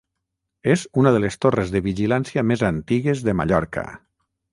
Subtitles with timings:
[0.75, 3.85] És una de les torres de vigilància més antigues de Mallorca.